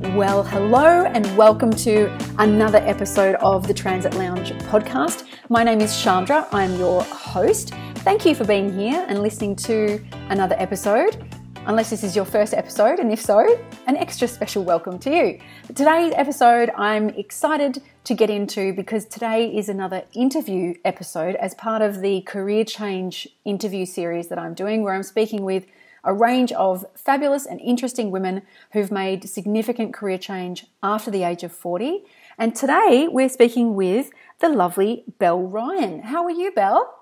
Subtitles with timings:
[0.00, 5.26] Well, hello, and welcome to another episode of the Transit Lounge podcast.
[5.50, 7.74] My name is Chandra, I'm your host.
[7.96, 11.22] Thank you for being here and listening to another episode.
[11.66, 15.38] Unless this is your first episode, and if so, an extra special welcome to you.
[15.74, 21.82] Today's episode, I'm excited to get into because today is another interview episode as part
[21.82, 25.66] of the career change interview series that I'm doing, where I'm speaking with
[26.04, 31.42] a range of fabulous and interesting women who've made significant career change after the age
[31.42, 32.04] of 40.
[32.38, 36.02] And today we're speaking with the lovely Belle Ryan.
[36.02, 36.94] How are you, Belle?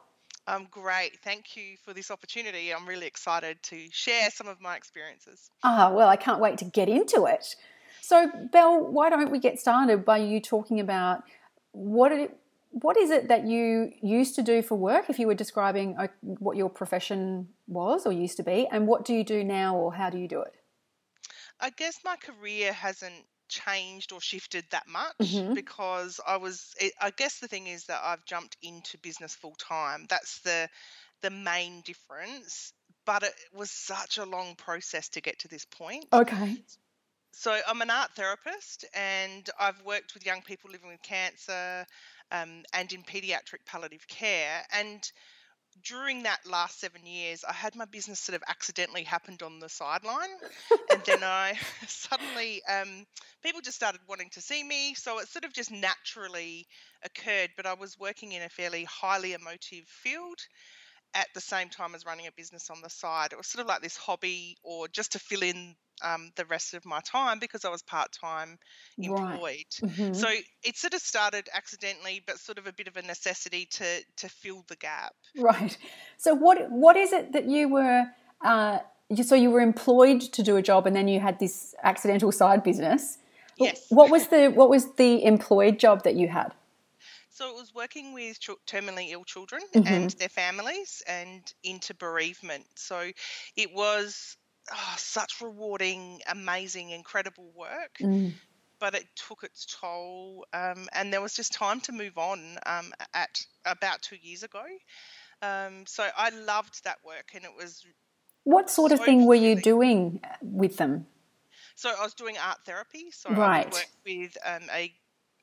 [0.47, 1.19] I'm great.
[1.23, 2.73] Thank you for this opportunity.
[2.73, 5.51] I'm really excited to share some of my experiences.
[5.63, 7.55] Ah, well, I can't wait to get into it.
[8.01, 11.23] So, Belle, why don't we get started by you talking about
[11.73, 12.35] what it,
[12.71, 16.09] what is it that you used to do for work if you were describing uh,
[16.21, 19.93] what your profession was or used to be and what do you do now or
[19.95, 20.55] how do you do it?
[21.61, 25.55] I guess my career hasn't changed or shifted that much Mhm.
[25.55, 30.05] because i was i guess the thing is that i've jumped into business full time
[30.11, 30.69] that's the
[31.23, 32.75] the main difference
[33.09, 36.05] but it was such a long process to get to this point.
[36.13, 36.63] Okay.
[37.33, 41.87] So I'm an art therapist, and I've worked with young people living with cancer,
[42.33, 44.63] um, and in paediatric palliative care.
[44.73, 45.11] And
[45.85, 49.69] during that last seven years, I had my business sort of accidentally happened on the
[49.69, 50.29] sideline,
[50.91, 51.55] and then I
[51.87, 53.07] suddenly um,
[53.43, 56.67] people just started wanting to see me, so it sort of just naturally
[57.05, 57.51] occurred.
[57.57, 60.39] But I was working in a fairly highly emotive field
[61.15, 63.33] at the same time as running a business on the side.
[63.33, 66.75] It was sort of like this hobby or just to fill in um, the rest
[66.75, 68.59] of my time because I was part time
[68.99, 69.41] Right.
[69.41, 69.67] employed.
[69.83, 70.15] Mhm.
[70.15, 70.29] So
[70.63, 74.29] it sort of started accidentally, but sort of a bit of a necessity to to
[74.29, 75.15] fill the gap.
[75.37, 75.77] right
[76.17, 78.07] so what what is it that you were
[78.45, 81.75] uh, you, so you were employed to do a job and then you had this
[81.83, 83.19] accidental side business
[83.57, 83.81] Yes.
[83.89, 86.55] what was the what was the employed job that you had
[87.39, 89.87] So it was working with terminally ill children Mhm.
[89.87, 92.67] and their families and into bereavement.
[92.77, 93.13] So
[93.55, 94.37] it was
[94.73, 98.01] oh, such rewarding, amazing, incredible work.
[98.01, 98.33] Mm.
[98.81, 102.93] but it took its toll, um, and there was just time to move on um,
[103.15, 104.65] at about two years ago.
[105.43, 107.87] Um, so I loved that work, and it was
[108.45, 111.07] what sort of So thing were you doing with them
[111.77, 113.11] so I was doing art therapy.
[113.11, 113.65] So I Right.
[113.65, 114.93] would work with um, a,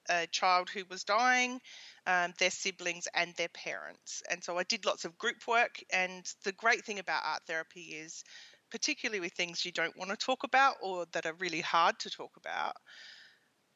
[0.10, 1.60] a child who was dying,
[2.08, 5.82] um, their siblings, and their parents, and so I did lots of group work.
[5.92, 8.24] And the great thing about art therapy is,
[8.72, 12.10] particularly with things you don't want to talk about or that are really hard to
[12.10, 12.76] talk about.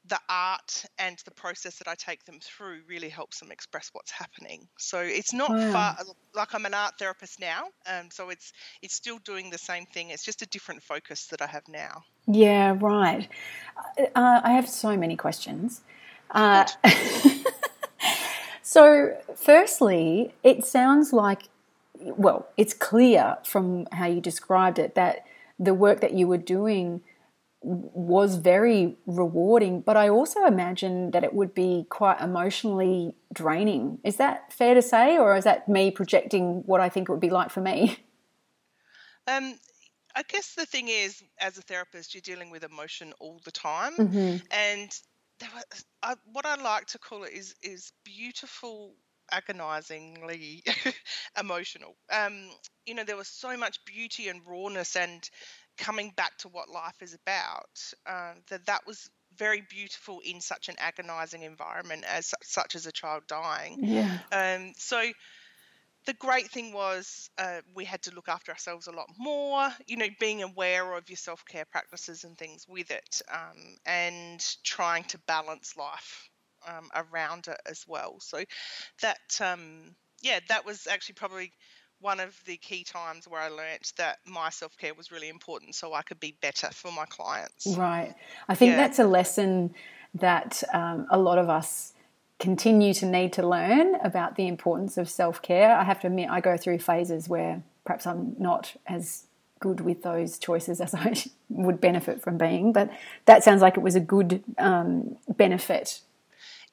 [0.06, 4.12] the art and the process that I take them through really helps them express what's
[4.12, 4.68] happening.
[4.78, 5.60] So it's not Wow.
[5.60, 5.96] far
[6.34, 8.52] like I'm an art therapist now, um, so it's
[8.82, 10.10] it's still doing the same thing.
[10.10, 12.04] It's just a different focus that I have now.
[12.28, 13.28] Yeah, right.
[14.16, 15.82] Uh, I have so many questions.
[16.32, 16.66] Uh,
[18.62, 21.44] so, firstly, it sounds like,
[22.00, 25.26] well, it's clear from how you described it that
[25.60, 27.02] the work that you were doing
[27.62, 34.00] was very rewarding, but I also imagine that it would be quite emotionally draining.
[34.04, 37.20] Is that fair to say, or is that me projecting what I think it would
[37.22, 37.98] be like for me?
[39.28, 39.56] Um,
[40.16, 43.94] I guess the thing is, as a therapist, you're dealing with emotion all the time,
[43.98, 44.42] Mhm.
[44.52, 44.92] and
[45.40, 48.94] there was, I, what I like to call it is is beautiful
[49.32, 50.64] agonizingly
[51.40, 52.50] emotional um
[52.86, 55.30] you know there was so much beauty and rawness and
[55.78, 57.70] coming back to what life is about
[58.08, 62.92] uh, that that was very beautiful in such an agonizing environment as such as a
[62.92, 64.20] child dying Yeah.
[64.32, 65.02] um, so
[66.06, 69.98] the great thing was uh, we had to look after ourselves a lot more, you
[69.98, 75.04] know, being aware of your self care practices and things with it, um, and trying
[75.06, 76.30] to balance life
[76.68, 78.20] um, around it as well.
[78.20, 78.44] So
[79.02, 81.52] that, um, yeah, that was actually probably
[82.00, 85.76] one of the key times where I learnt that my self care was really important
[85.76, 87.68] so I could be better for my clients.
[87.78, 88.16] Right.
[88.48, 88.78] I think Yeah.
[88.78, 89.74] that's a lesson
[90.16, 91.94] that um, a lot of us
[92.40, 95.76] continue to need to learn about the importance of self care.
[95.76, 99.26] I have to admit, I go through phases where perhaps I'm not as
[99.60, 101.14] good with those choices as I
[101.50, 102.74] would benefit from being.
[102.74, 102.90] But
[103.26, 106.02] that sounds like it was a good um, benefit.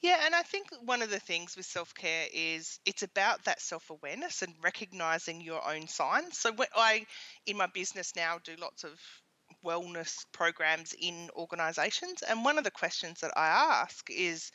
[0.02, 3.60] Yeah, and I think one of the things with self care is it's about that
[3.60, 6.38] self awareness and recognizing your own signs.
[6.38, 7.06] So, I,
[7.46, 8.92] in my business now, do lots of
[9.64, 12.22] wellness programs in organizations.
[12.22, 14.52] And one of the questions that I ask is,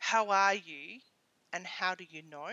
[0.00, 0.98] How are you
[1.52, 2.50] and how do you know?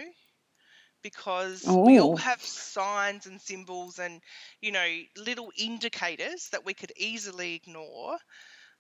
[1.04, 1.78] because Ooh.
[1.86, 4.22] we all have signs and symbols and
[4.62, 8.18] you know little indicators that we could easily ignore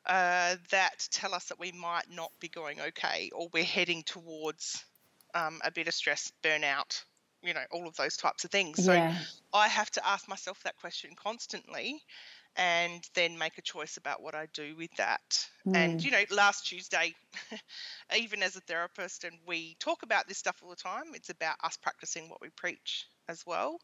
[0.05, 4.83] uh, that tell us that we might not be going okay or we're heading towards
[5.35, 7.03] um, a bit of stress burnout
[7.43, 9.15] you know all of those types of things yeah.
[9.15, 12.01] so i have to ask myself that question constantly
[12.57, 15.47] and then make a choice about what I do with that.
[15.65, 15.75] Mm.
[15.75, 17.13] And, you know, last Tuesday,
[18.17, 21.55] even as a therapist, and we talk about this stuff all the time, it's about
[21.63, 23.79] us practicing what we preach as well.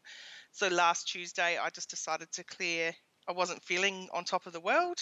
[0.50, 2.92] So last Tuesday, I just decided to clear,
[3.28, 4.98] I wasn't feeling on top of the world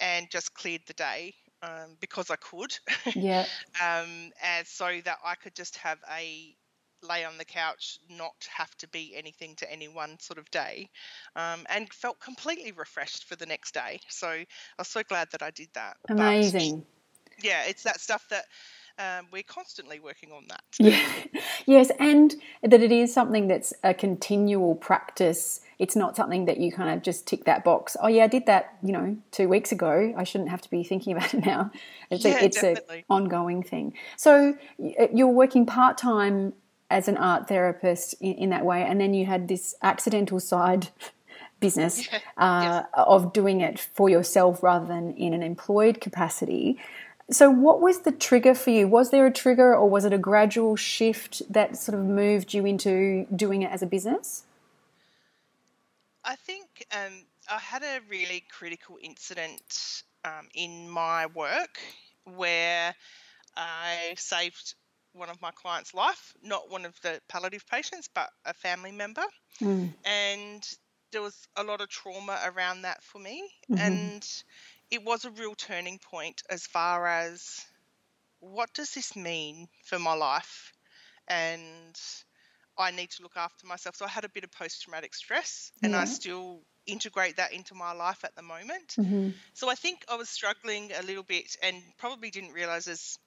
[0.00, 1.34] and just cleared the day.
[1.64, 2.76] Um, because I could,
[3.14, 3.46] yeah,
[3.80, 6.56] um, and so that I could just have a
[7.02, 10.88] lay on the couch, not have to be anything to any one sort of day,
[11.36, 14.00] um, and felt completely refreshed for the next day.
[14.08, 14.46] So I
[14.78, 15.96] was so glad that I did that.
[16.08, 16.84] Amazing.
[17.34, 18.44] But, yeah, it's that stuff that
[18.98, 20.62] um, we're constantly working on that.
[20.78, 21.40] Yeah.
[21.66, 25.60] yes, and that it is something that's a continual practice.
[25.78, 27.96] It's not something that you kind of just tick that box.
[28.00, 30.14] Oh yeah, I did that, you know, two weeks ago.
[30.16, 31.70] I shouldn't have to be thinking about it now.
[32.10, 32.76] It's yeah, a, it's an
[33.08, 33.94] ongoing thing.
[34.16, 36.52] So you're working part time
[36.92, 40.88] as an art therapist in, in that way, and then you had this accidental side
[41.60, 42.86] business uh, yes.
[42.94, 46.78] of doing it for yourself rather than in an employed capacity.
[47.30, 48.88] So, what was the trigger for you?
[48.88, 52.66] Was there a trigger, or was it a gradual shift that sort of moved you
[52.66, 54.44] into doing it as a business?
[56.24, 61.78] I think um, I had a really critical incident um, in my work
[62.24, 62.94] where
[63.56, 64.74] I saved
[65.12, 69.24] one of my clients' life, not one of the palliative patients, but a family member.
[69.60, 69.92] Mm.
[70.04, 70.76] And
[71.12, 73.42] there was a lot of trauma around that for me.
[73.70, 73.80] Mm-hmm.
[73.80, 74.26] And
[74.90, 77.64] it was a real turning point as far as
[78.40, 80.72] what does this mean for my life?
[81.28, 81.98] And
[82.76, 83.96] I need to look after myself.
[83.96, 86.00] So I had a bit of post traumatic stress and yeah.
[86.00, 88.94] I still integrate that into my life at the moment.
[88.98, 89.30] Mm-hmm.
[89.54, 93.18] So I think I was struggling a little bit and probably didn't realize as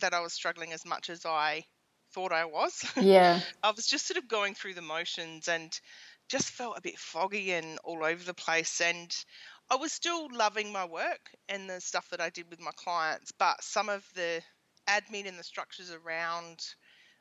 [0.00, 1.64] that I was struggling as much as I
[2.12, 2.84] thought I was.
[2.96, 3.40] Yeah.
[3.62, 5.78] I was just sort of going through the motions and
[6.28, 8.80] just felt a bit foggy and all over the place.
[8.80, 9.14] And
[9.70, 13.32] I was still loving my work and the stuff that I did with my clients,
[13.32, 14.40] but some of the
[14.88, 16.60] admin and the structures around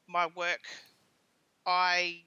[0.07, 0.61] my work,
[1.65, 2.23] I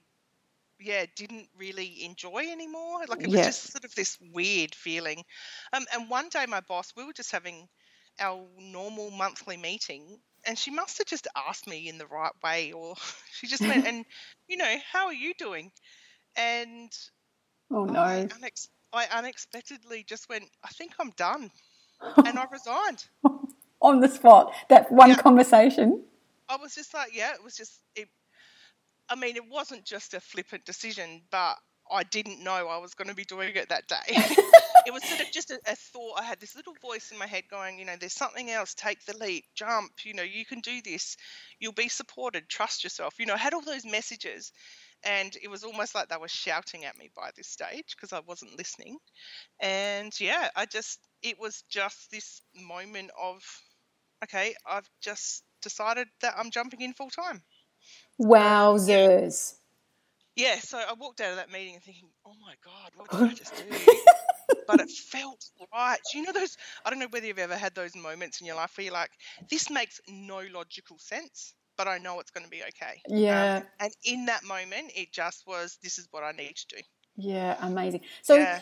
[0.79, 3.45] yeah didn't really enjoy anymore like it was yeah.
[3.45, 5.23] just sort of this weird feeling
[5.73, 7.67] um, and one day my boss we were just having
[8.19, 12.71] our normal monthly meeting and she must have just asked me in the right way
[12.71, 12.95] or
[13.31, 14.05] she just went and
[14.47, 15.71] you know how are you doing?
[16.35, 16.91] And
[17.71, 17.99] oh no.
[17.99, 21.51] I, unex- I unexpectedly just went i think i'm done
[22.25, 23.05] and i resigned.
[23.81, 25.15] On the spot that one yeah.
[25.15, 26.03] conversation?
[26.49, 28.07] I was just like yeah it was just it
[29.09, 31.57] i mean it wasn't just a flippant decision but
[31.91, 33.97] I didn't know I was going to be doing it that day.
[34.87, 36.19] it was sort of just a, a, thought.
[36.19, 38.73] I had this little voice in my head going, you know, there's something else.
[38.73, 39.91] Take the leap, jump.
[40.03, 41.17] You know, you can do this.
[41.59, 42.47] You'll be supported.
[42.47, 43.15] Trust yourself.
[43.19, 44.53] You know, I had all those messages,
[45.03, 48.21] and it was almost like they were shouting at me by this stage because I
[48.21, 48.97] wasn't listening.
[49.59, 53.43] And yeah, I just it was just this moment of,
[54.23, 57.41] okay, I've just decided that I'm jumping in full time.
[58.21, 59.56] Wowzers.
[60.37, 63.31] Yeah, so I walked out of that meeting and thinking, oh my God, what did
[63.31, 63.91] I just do?
[64.67, 65.97] but it felt right.
[66.13, 68.77] You know those I don't know whether you've ever had those moments in your life
[68.77, 69.09] where you're like,
[69.49, 73.01] this makes no logical sense, but I know it's going to be okay.
[73.07, 73.57] Yeah.
[73.57, 76.81] Um, and in that moment, it just was, this is what I need to do.
[77.15, 78.01] Yeah, amazing.
[78.21, 78.61] So yeah.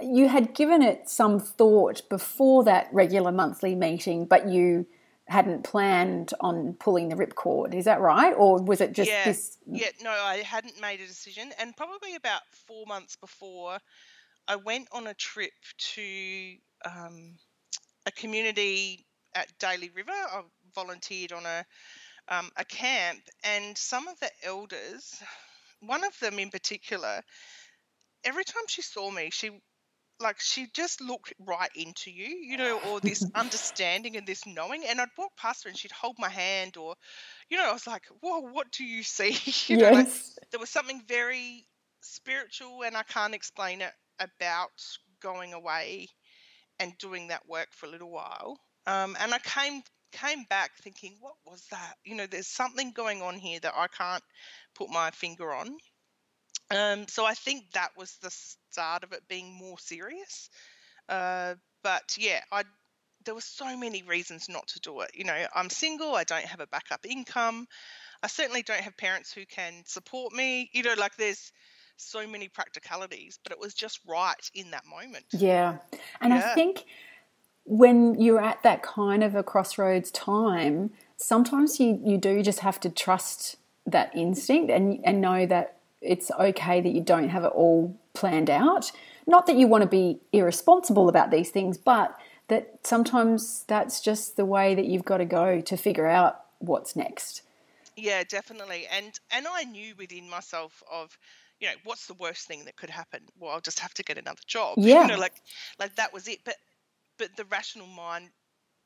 [0.00, 4.86] you had given it some thought before that regular monthly meeting, but you
[5.32, 7.74] hadn't planned on pulling the ripcord.
[7.74, 8.34] Is that right?
[8.36, 9.56] Or was it just yeah, this?
[9.66, 11.50] Yeah, no, I hadn't made a decision.
[11.58, 13.78] And probably about four months before,
[14.46, 15.52] I went on a trip
[15.94, 17.36] to um,
[18.04, 20.12] a community at Daly River.
[20.12, 20.42] I
[20.74, 21.64] volunteered on a
[22.28, 25.20] um, a camp, and some of the elders,
[25.80, 27.22] one of them in particular,
[28.22, 29.50] every time she saw me, she
[30.22, 34.84] like she just looked right into you, you know, or this understanding and this knowing.
[34.88, 36.94] And I'd walk past her and she'd hold my hand, or,
[37.48, 39.30] you know, I was like, whoa, what do you see?
[39.72, 39.92] you yes.
[39.92, 40.08] know, like,
[40.50, 41.66] there was something very
[42.00, 44.70] spiritual, and I can't explain it about
[45.20, 46.08] going away
[46.80, 48.58] and doing that work for a little while.
[48.86, 51.94] Um, and I came came back thinking, what was that?
[52.04, 54.22] You know, there's something going on here that I can't
[54.74, 55.76] put my finger on.
[56.70, 58.30] Um, so I think that was the
[58.72, 60.50] start of it being more serious.
[61.08, 62.62] Uh, but yeah, I
[63.24, 65.10] there were so many reasons not to do it.
[65.14, 67.66] You know, I'm single, I don't have a backup income.
[68.22, 70.70] I certainly don't have parents who can support me.
[70.72, 71.52] You know, like there's
[71.96, 75.26] so many practicalities, but it was just right in that moment.
[75.30, 75.78] Yeah.
[76.20, 76.50] And yeah.
[76.50, 76.84] I think
[77.64, 82.80] when you're at that kind of a crossroads time, sometimes you, you do just have
[82.80, 87.52] to trust that instinct and, and know that it's okay that you don't have it
[87.54, 88.90] all planned out.
[89.26, 94.36] Not that you want to be irresponsible about these things, but that sometimes that's just
[94.36, 97.42] the way that you've got to go to figure out what's next.
[97.96, 98.86] Yeah, definitely.
[98.90, 101.16] And and I knew within myself of
[101.62, 104.18] you know what's the worst thing that could happen well i'll just have to get
[104.18, 105.40] another job yeah you know like
[105.78, 106.56] like that was it but
[107.18, 108.30] but the rational mind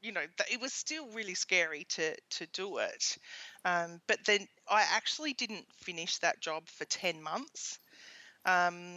[0.03, 0.21] you know
[0.53, 3.17] it was still really scary to to do it
[3.65, 7.79] um, but then i actually didn't finish that job for 10 months
[8.47, 8.97] um,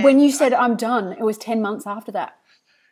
[0.00, 2.36] when you said I, i'm done it was 10 months after that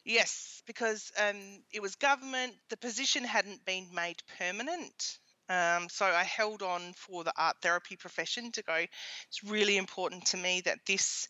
[0.05, 1.37] yes because um,
[1.73, 5.19] it was government the position hadn't been made permanent
[5.49, 8.87] um, so I held on for the art therapy profession to go.
[9.29, 11.29] It's really important to me that this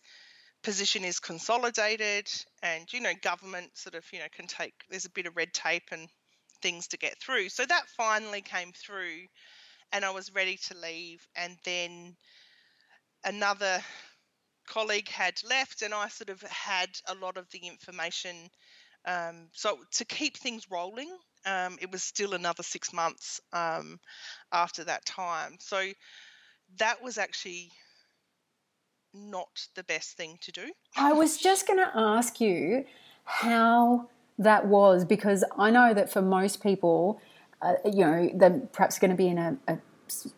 [0.63, 2.29] position is consolidated,
[2.63, 4.75] and you know, government sort of you know can take.
[4.89, 6.09] There's a bit of red tape and
[6.63, 7.49] things to get through.
[7.49, 9.27] So that finally came through,
[9.93, 11.27] and I was ready to leave.
[11.35, 12.17] And then
[13.25, 13.83] another
[14.67, 18.51] colleague had left, and I sort of had a lot of the information.
[19.07, 21.11] Um, so to keep things rolling,
[21.47, 23.99] um, it was still another six months um,
[24.53, 25.57] after that time.
[25.61, 25.93] So
[26.79, 27.71] that was actually
[29.13, 30.73] not the best thing to do.
[30.97, 32.85] I was just going to ask you
[33.25, 37.21] how that was because I know that for most people,
[37.63, 39.79] uh, you know, they're perhaps going to be in a, a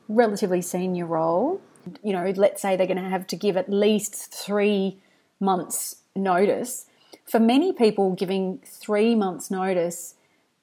[0.09, 1.61] relatively senior role.
[2.03, 4.99] You know, let's say they're going to have to give at least three
[5.41, 6.87] months' notice.
[7.25, 10.15] For many people, giving three months' notice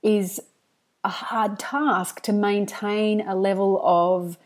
[0.02, 0.42] is
[1.04, 4.38] a hard task to maintain a level of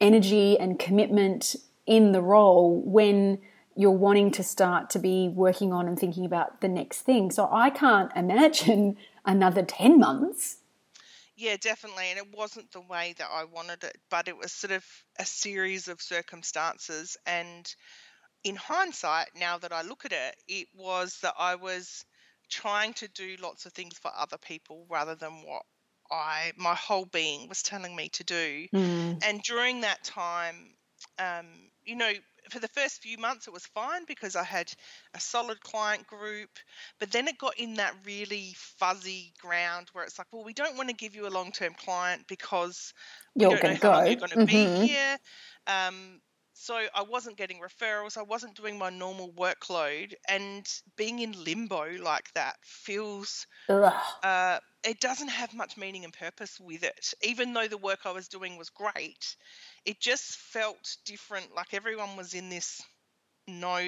[0.00, 1.56] energy and commitment
[1.86, 3.38] in the role when
[3.76, 7.30] you're wanting to start to be working on and thinking about the next thing.
[7.30, 10.58] So I can't imagine another 10 months.
[11.36, 12.10] Yeah, definitely.
[12.10, 14.84] And it wasn't the way that I wanted it, but it was sort of
[15.18, 17.16] a series of circumstances.
[17.26, 17.72] And
[18.44, 22.04] in hindsight, now that I look at it, it was that I was
[22.50, 25.62] trying to do lots of things for other people rather than what
[26.10, 28.68] I my whole being was telling me to do.
[28.72, 29.24] Mm.
[29.24, 30.74] And during that time,
[31.18, 32.12] um, you know,
[32.54, 34.72] for the first few months it was fine because I had
[35.12, 36.50] a solid client group,
[37.00, 40.76] but then it got in that really fuzzy ground where it's like, well, we don't
[40.76, 42.94] want to give you a long term client because
[43.34, 44.04] you're going to go.
[44.04, 44.80] You're going to mm-hmm.
[44.80, 45.16] be here.
[45.66, 46.20] Um,
[46.52, 50.64] so I wasn't getting referrals, I wasn't doing my normal workload, and
[50.96, 53.48] being in limbo like that feels
[54.22, 57.14] uh, it doesn't have much meaning and purpose with it.
[57.22, 59.36] Even though the work I was doing was great,
[59.84, 61.54] it just felt different.
[61.54, 62.82] Like everyone was in this
[63.48, 63.78] no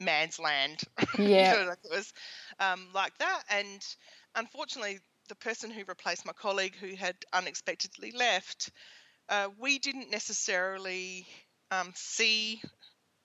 [0.00, 0.80] man's land.
[1.18, 2.12] Yeah, you know, like it was
[2.60, 3.84] um, like that, and
[4.34, 8.70] unfortunately, the person who replaced my colleague who had unexpectedly left.
[9.28, 11.26] Uh, we didn't necessarily
[11.70, 12.60] um, see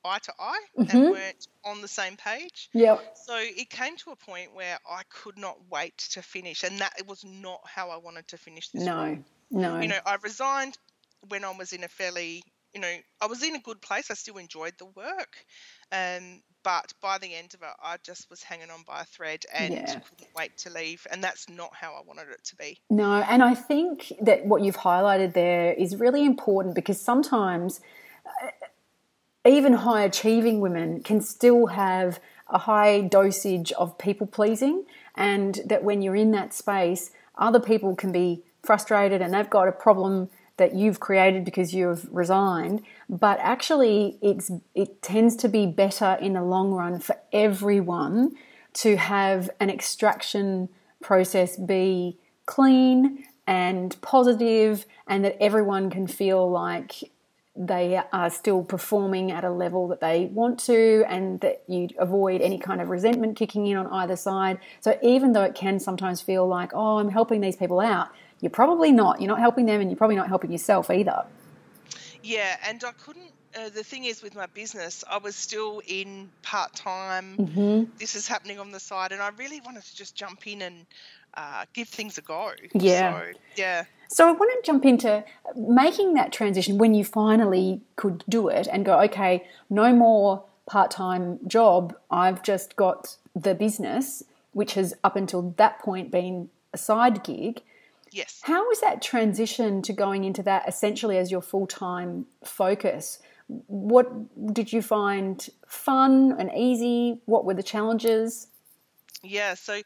[0.06, 0.98] eye to eye mm-hmm.
[0.98, 2.70] and weren't on the same page.
[2.74, 2.98] Yeah.
[3.26, 6.94] So it came to a point where I could not wait to finish, and that
[7.00, 8.84] it was not how I wanted to finish this.
[8.84, 9.18] No, role.
[9.52, 9.80] no.
[9.80, 10.78] You know, I resigned
[11.28, 12.44] when I was in a fairly,
[12.74, 14.12] you know, I was in a good place.
[14.12, 15.46] I still enjoyed the work,
[15.92, 19.46] um, but by the end of it, I just was hanging on by a thread
[19.54, 19.86] and yeah.
[19.86, 21.06] couldn't wait to leave.
[21.12, 22.80] And that's not how I wanted it to be.
[22.90, 27.82] No, and I think that what you've highlighted there is really important because sometimes
[29.46, 34.86] even high achieving women can still have a high dosage of people pleasing,
[35.16, 39.68] and that when you're in that space, other people can be frustrated and they've got
[39.68, 42.82] a problem that you've created because you've resigned.
[43.10, 48.36] But actually it's it tends to be better in the long run for everyone
[48.76, 50.70] to have an extraction
[51.02, 57.12] process be clean and positive and that everyone can feel like
[57.56, 62.42] they are still performing at a level that they want to and that you avoid
[62.42, 64.60] any kind of resentment kicking in on either side.
[64.82, 68.10] So even though it can sometimes feel like, oh, I'm helping these people out,
[68.42, 69.22] you're probably not.
[69.22, 71.26] You're not helping them and you're probably not helping yourself either.
[72.22, 76.30] Yeah, and I couldn't uh, the thing is with my business, I was still in
[76.42, 77.38] part time.
[77.38, 77.92] Mm-hmm.
[77.98, 80.86] This is happening on the side, and I really wanted to just jump in and
[81.38, 82.52] uh, give things a go.
[82.74, 83.20] Yeah.
[83.20, 83.86] So, yeah.
[84.10, 85.24] So I want to jump into
[85.56, 90.92] making that transition when you finally could do it and go, okay, no more part
[90.92, 91.96] time job.
[92.12, 94.24] I've just got the business,
[94.54, 97.62] which has up until that point been a side gig.
[98.12, 98.40] Yes.
[98.44, 103.20] How was that transition to going into that essentially as your full time focus?
[103.48, 107.22] What did you find fun and easy?
[107.26, 108.48] What were the challenges?
[109.22, 109.82] Yeah, so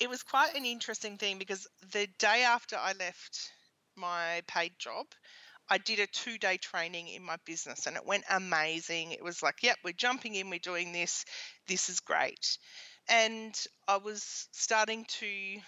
[0.00, 3.52] it was quite an interesting thing because the day after I left
[3.96, 5.06] my paid job,
[5.68, 9.12] I did a two day training in my business and it went amazing.
[9.12, 11.24] It was like, yep, we're jumping in, we're doing this,
[11.66, 12.58] this is great.
[13.08, 13.54] And
[13.86, 15.60] I was starting to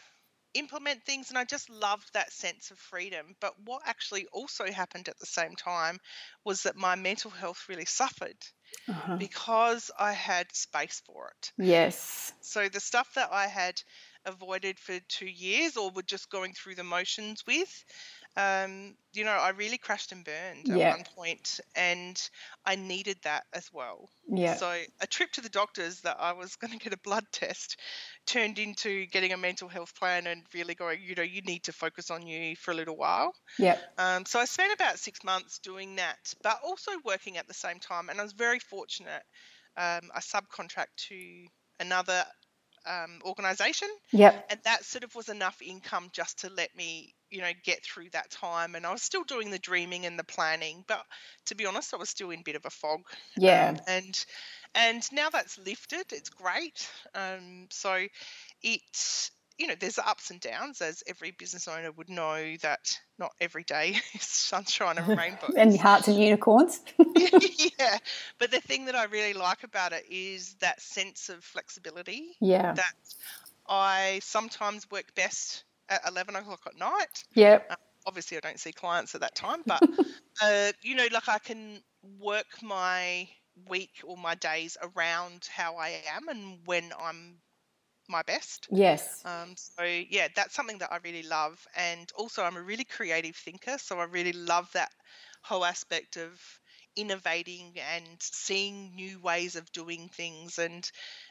[0.54, 3.36] implement things and I just loved that sense of freedom.
[3.40, 5.98] But what actually also happened at the same time
[6.44, 8.38] was that my mental health really suffered
[8.88, 9.18] Uh-huh.
[9.18, 11.52] because I had space for it.
[11.58, 12.32] Yes.
[12.42, 13.82] So the stuff that I had
[14.24, 17.84] avoided for two years or were just going through the motions with,
[18.36, 22.16] um, you know, I really crashed and burned at one point, and
[22.64, 24.08] I needed that as well.
[24.28, 24.54] Yeah.
[24.54, 27.76] So a trip to the doctors that I was going to get a blood test
[28.26, 31.72] turned into getting a mental health plan and really going, you know, you need to
[31.72, 33.34] focus on you for a little while.
[33.58, 33.78] Yeah.
[33.98, 37.80] Um, so I spent about six months doing that, but also working at the same
[37.80, 38.10] time.
[38.10, 39.22] And I was very fortunate.
[39.76, 41.46] Um, I subcontract to
[41.80, 42.24] another
[42.86, 44.46] um, organization, Yep.
[44.48, 48.10] and that sort of was enough income just to let me, you know, get through
[48.10, 48.74] that time.
[48.74, 51.04] And I was still doing the dreaming and the planning, but
[51.46, 53.00] to be honest, I was still in a bit of a fog.
[53.36, 53.70] Yeah.
[53.70, 54.24] Um, and
[54.74, 56.90] and now that's lifted, it's great.
[57.14, 58.06] Um, so
[58.62, 58.82] it
[59.60, 63.62] you know there's ups and downs as every business owner would know that not every
[63.62, 66.80] day is sunshine and rainbows and hearts and unicorns.
[67.78, 67.98] yeah
[68.38, 72.72] but the thing that i really like about it is that sense of flexibility yeah.
[72.72, 72.94] that
[73.68, 77.70] i sometimes work best at 11 o'clock at night Yep.
[78.06, 79.82] obviously i don't see clients at that time but
[80.42, 81.80] uh, you know like i can
[82.18, 83.28] work my
[83.68, 87.36] week or my days around how i am and when i'm
[88.10, 88.68] my best.
[88.70, 89.22] Yes.
[89.24, 91.66] um, so yeah that's something that i really love.
[91.76, 94.90] And also i'm a really creative thinker so i really love that
[95.42, 96.30] whole aspect of
[96.96, 100.90] innovating and seeing new ways of doing things and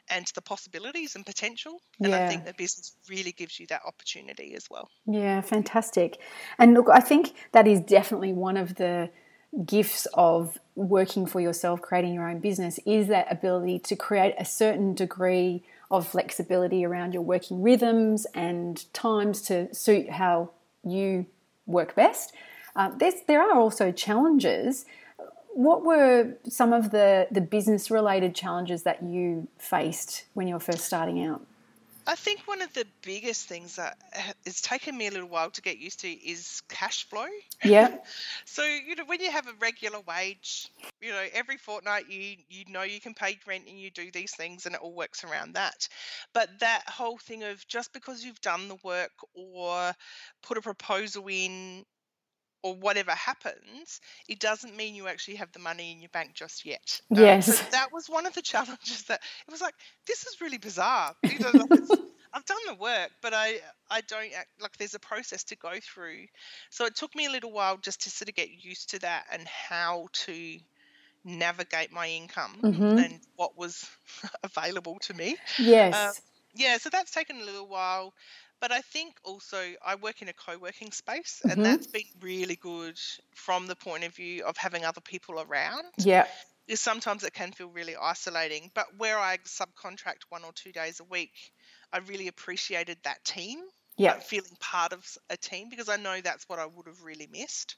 [0.09, 1.81] and the possibilities and potential.
[2.01, 4.89] And i think that business really gives you that opportunity as well.
[5.05, 6.19] Yeah, fantastic.
[6.57, 9.09] And look, I think that is definitely one of the
[9.65, 14.45] gifts of working for yourself, creating your own business, is that ability to create a
[14.45, 20.51] certain degree of flexibility around your working rhythms and times to suit how
[20.83, 21.25] you
[21.65, 22.33] work best.
[22.75, 22.91] Uh,
[23.27, 24.85] there are also challenges.
[25.53, 30.59] What were some of the, the business related challenges that you faced when you were
[30.59, 31.45] first starting out?
[32.09, 35.51] I think one of the biggest things that ha- it's taken me a little while
[35.51, 37.27] to get used to is cash flow.
[37.63, 37.97] Yeah,
[38.45, 42.65] So you know when you have a regular wage, you know every fortnight you you
[42.67, 45.53] know you can pay rent and you do these things and it all works around
[45.53, 45.87] that.
[46.33, 49.93] But that whole thing of just because you've done the work or
[50.41, 51.85] put a proposal in
[52.63, 56.65] or whatever happens, it doesn't mean you actually have the money in your bank just
[56.65, 56.99] yet.
[57.15, 57.63] Um, so Yes.
[57.71, 59.75] that was one of the challenges that it was like
[60.07, 61.15] this is really bizarre.
[61.27, 61.69] You know, like
[62.33, 65.73] I've done the work, but I I don't act, like there's a process to go
[65.81, 66.25] through.
[66.71, 69.25] So it took me a little while just to sort of get used to that
[69.31, 70.59] and how to
[71.23, 73.03] navigate my income Mhm.
[73.03, 73.89] and what was
[74.43, 75.37] available to me.
[75.57, 75.99] yes.
[75.99, 76.13] Um,
[76.55, 78.13] Yeah, so that's taken a little while.
[78.61, 82.55] But I think also I work in a co working space, and that's been really
[82.55, 82.99] good
[83.33, 85.85] from the point of view of having other people around.
[85.97, 86.27] yeah,
[86.67, 88.69] Because sometimes it can feel really isolating.
[88.75, 91.31] But where I subcontract one or two days a week,
[91.93, 93.59] I really appreciated that team,
[93.97, 94.11] yeah.
[94.11, 97.29] uh, feeling part of a team, because I know that's what I would have really
[97.31, 97.77] missed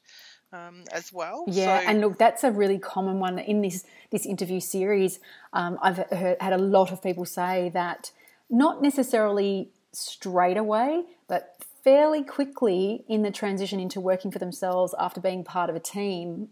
[0.52, 1.46] um, as well.
[1.48, 5.20] Yeah, so, and look, that's a really common one in this this interview series.
[5.54, 8.12] Um, I've heard, had a lot of people say that
[8.50, 15.20] not necessarily straight away, but fairly quickly in the transition into working for themselves after
[15.20, 16.50] being part of a team,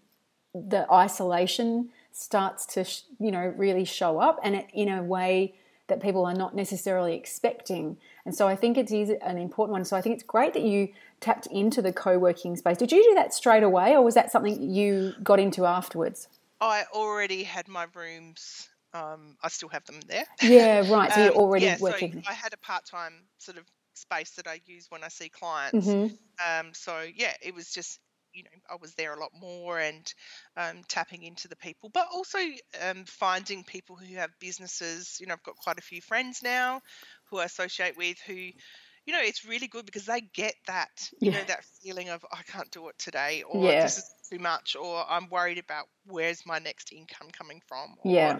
[0.54, 2.84] the isolation starts to
[3.20, 5.54] you know really show up, and in a way
[5.90, 7.98] that people are not necessarily expecting.
[8.26, 9.86] And so I think it is an important one.
[9.86, 12.78] So I think it's great that you tapped into the co-working space.
[12.78, 16.28] Did you do that straight away or was that something you got into afterwards?
[16.62, 18.70] I already had my rooms.
[18.94, 20.26] Um, I still have them there.
[20.42, 21.12] Yeah, right.
[21.14, 22.14] So you're Um, already yeah, working.
[22.16, 25.96] So I had a part-time sort of space that I use when I see clients.
[25.96, 26.20] Mhm.
[26.46, 28.00] Um, so yeah, it was just
[28.34, 30.12] you know I was there a lot more and
[30.56, 32.38] um, tapping into the people, but also
[32.82, 35.18] um, finding people who have businesses.
[35.20, 36.82] You know, I've got quite a few friends now
[37.30, 41.32] who I associate with who, you know, it's really good because they get that, you
[41.32, 41.32] Yeah.
[41.32, 43.82] know, that feeling of I can't do it today, or Yeah.
[43.82, 47.96] this is too much, or I'm worried about where's my next income coming from.
[48.00, 48.40] Or, Yeah.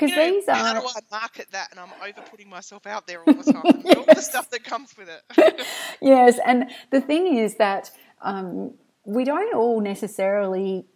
[0.00, 1.68] Because you know, these how are do I market that?
[1.70, 4.64] And I'm over putting myself out there all the time, and all the stuff that
[4.64, 5.66] comes with it.
[6.00, 7.90] yes, and the thing is that
[8.22, 8.72] um,
[9.04, 10.86] we don't all necessarily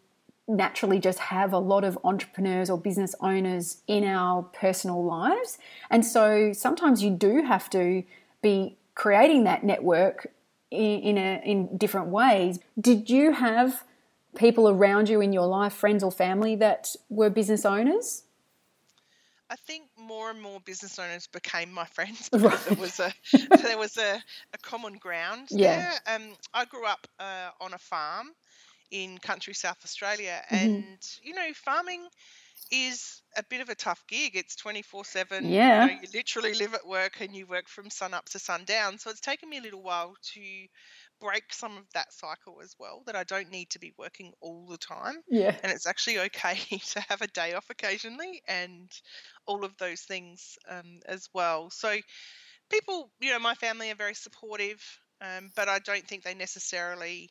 [0.49, 5.59] naturally just have a lot of entrepreneurs or business owners in our personal lives,
[5.91, 8.03] and so sometimes you do have to
[8.41, 10.29] be creating that network
[10.71, 12.59] in, in a in different ways.
[12.81, 13.85] Did you have
[14.35, 18.24] people around you in your life, friends or family, that were business owners?
[19.51, 22.59] I think more and more business owners became my friends Right.
[22.67, 23.13] there was a
[23.63, 24.23] there was a,
[24.55, 25.99] a common ground Yeah.
[26.07, 26.17] there.
[26.17, 28.29] Um, I grew up uh, on a farm
[28.91, 30.61] in country South Australia, Mhm.
[30.61, 32.07] and you know, farming
[32.71, 34.37] is a bit of a tough gig.
[34.37, 35.45] It's twenty four seven.
[35.47, 35.85] Yeah.
[35.87, 38.99] You, know, you literally live at work and you work from sun up to sundown.
[38.99, 40.41] So it's taken me a little while to
[41.21, 43.03] break some of that cycle as well.
[43.07, 45.57] That I don't need to be working all the time Yeah.
[45.63, 46.57] and it's actually okay
[46.91, 48.91] to have a day off occasionally and
[49.47, 51.71] all of those things um, as well.
[51.71, 51.97] So,
[52.71, 54.83] people, you know, my family are very supportive,
[55.21, 57.31] um, but I don't think they necessarily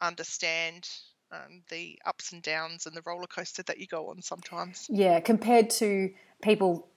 [0.00, 0.88] understand
[1.32, 4.88] um, the ups and downs and the roller coaster that you go on sometimes.
[4.88, 6.88] Yeah, compared to people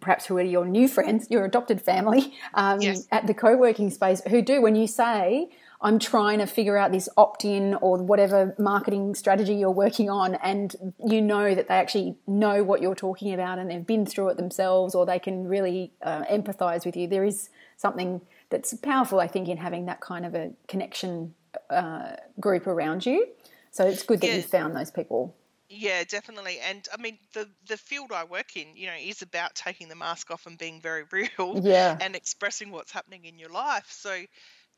[0.00, 3.06] perhaps who are your new friends, your adopted family um, Yes.
[3.10, 5.50] at the co working space, who do, when you say,
[5.82, 10.36] I'm trying to figure out this opt in or whatever marketing strategy you're working on,
[10.36, 14.28] and you know that they actually know what you're talking about and they've been through
[14.28, 17.06] it themselves or they can really uh, empathize with you.
[17.08, 21.34] There is something that's powerful, I think, in having that kind of a connection
[21.68, 23.26] uh, group around you.
[23.72, 24.36] So it's good that Yeah.
[24.36, 25.34] you found those people.
[25.68, 26.58] Yeah, definitely.
[26.60, 29.94] And I mean, the the field I work in, you know, is about taking the
[29.94, 31.60] mask off and being very real.
[31.62, 31.96] Yeah.
[32.00, 33.86] and expressing what's happening in your life.
[33.90, 34.14] So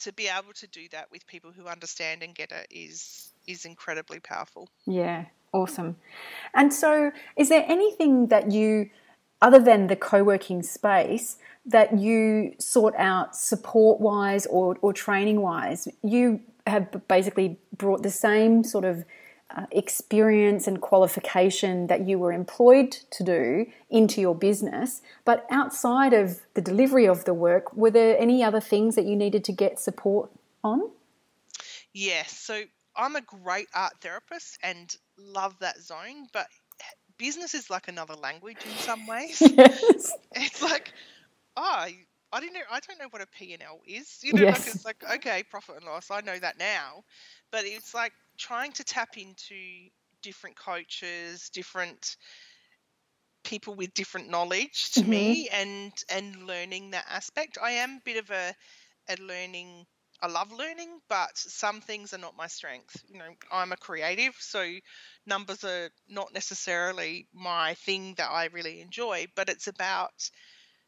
[0.01, 3.65] to be able to do that with people who understand and get it is is
[3.65, 4.69] incredibly powerful.
[4.87, 5.97] Yeah, awesome.
[6.55, 8.91] And so, is there anything that you,
[9.43, 15.41] other than the co working space, that you sort out support wise or, or training
[15.41, 15.89] wise?
[16.03, 19.05] You have basically brought the same sort of
[19.57, 26.13] Uh, experience and qualification that you were employed to do into your business, but outside
[26.13, 29.53] of the delivery of the work, were there any other things that you needed to
[29.53, 30.29] get support
[30.65, 30.91] on?
[31.93, 32.63] Yes, so
[32.97, 36.49] I'm a great art therapist and love that zone, but
[37.17, 39.41] business is like another language in some ways.
[39.41, 40.13] Yes.
[40.33, 40.93] it's like,
[41.57, 41.87] oh,
[42.33, 44.19] I didn't know, I don't know what a P&L is.
[44.25, 44.67] You know, Yes.
[44.67, 47.05] like it's like, okay, profit and loss, I know that now.
[47.53, 49.89] But it's like trying to tap into
[50.23, 52.17] different coaches, different
[53.45, 55.61] people with different knowledge to me mm-hmm.
[55.61, 57.59] and and learning that aspect.
[57.63, 58.55] I am a bit of a
[59.09, 59.87] a learning
[60.23, 63.05] I love learning, but some things are not my strength.
[63.09, 64.65] You know, I'm a creative, so
[65.27, 70.31] numbers are not necessarily my thing that I really enjoy, but it's about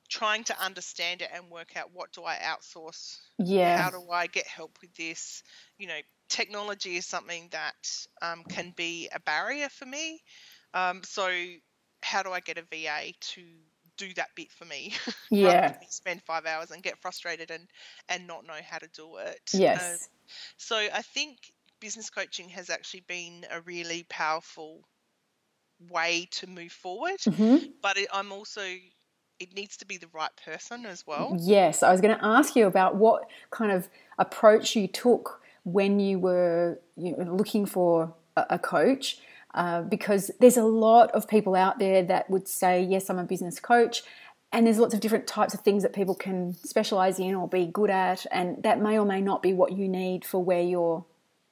[0.09, 3.19] trying to understand it and work out what do I outsource?
[3.39, 3.77] Yeah.
[3.77, 5.43] How do I get help with this?
[5.77, 7.75] You know, technology is something that
[8.23, 10.21] um, can be a barrier for me.
[10.75, 11.31] Um, so,
[12.03, 13.43] how do I get a VA to
[13.97, 14.95] do that bit for me?
[15.31, 15.75] Yeah.
[15.89, 17.69] spend five hours and get frustrated and
[18.09, 19.51] and not know how to do it.
[19.53, 19.81] Yes.
[19.81, 19.99] Um,
[20.57, 21.39] so I think
[21.81, 24.83] business coaching has actually been a really powerful
[25.91, 27.19] way to move forward.
[27.25, 28.63] hmm But it, I'm also
[29.39, 31.37] it needs to be the right person as well.
[31.41, 35.99] Yes, I was going to ask you about what kind of approach you took when
[35.99, 39.19] you were you know, looking for a, coach,
[39.55, 43.25] uh, because there's a lot of people out there that would say, "Yes, I'm a
[43.25, 44.05] business coach,"
[44.53, 47.67] and there's lots of different types of things that people can specialize in or be
[47.67, 51.05] good at, and that may or may not be what you need for where you're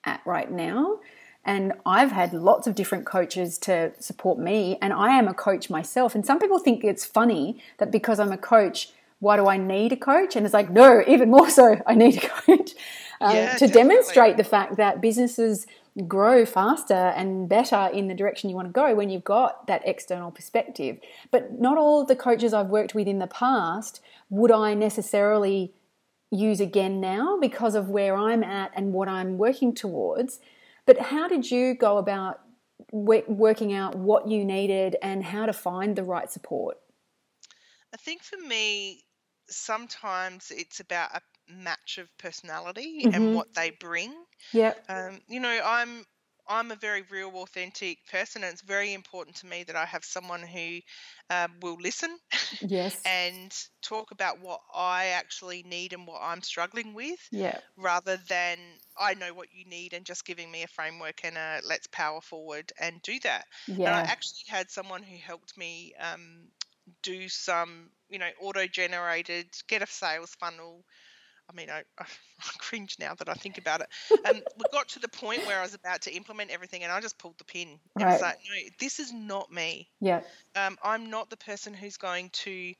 [0.04, 1.00] at right now.
[1.44, 5.68] And I've had lots of different coaches to support me, and I am a coach
[5.68, 6.14] myself.
[6.14, 8.92] And some people think it's funny that because I'm a coach,
[9.24, 10.36] why do I need a coach?
[10.36, 12.72] And it's like, no, even more so, I need a coach
[13.20, 13.72] uh, Yeah, to definitely.
[13.72, 15.66] demonstrate the fact that businesses
[16.06, 19.82] grow faster and better in the direction you want to go when you've got that
[19.86, 20.98] external perspective.
[21.30, 25.72] But not all of the coaches I've worked with in the past would I necessarily
[26.30, 30.40] use again now because of where I'm at and what I'm working towards.
[30.84, 32.40] But how did you go about
[32.90, 36.76] working out what you needed and how to find the right support?
[37.94, 39.03] I think for me,
[39.48, 43.12] sometimes it's about a, match of personality Mhm.
[43.12, 44.24] and what they bring.
[44.52, 44.74] Yeah.
[44.88, 46.04] Um, you know, I'm
[46.48, 50.04] I'm a very real, authentic person, and it's very important to me that I have
[50.04, 50.80] someone who
[51.30, 52.18] um, will listen
[52.60, 53.04] Yes.
[53.04, 57.60] and talk about what I actually need and what I'm struggling with, Yeah.
[57.76, 58.58] rather than
[58.98, 62.20] I know what you need and just giving me a framework and a let's power
[62.20, 63.46] forward and do that.
[63.84, 66.48] And I actually had someone who helped me um,
[67.02, 70.84] do some, you know, auto generated, get a sales funnel.
[71.50, 72.04] I mean, I, I
[72.58, 73.88] cringe now that I think about it.
[74.28, 77.00] Um, we got to the point where I was about to implement everything and I
[77.00, 77.78] just pulled the pin.
[77.96, 79.88] And was like, no, this is not me.
[80.00, 80.22] Yeah.
[80.56, 82.74] Um, I'm not the person who's going to